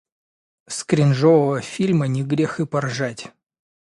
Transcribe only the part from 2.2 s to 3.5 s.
грех и поржать.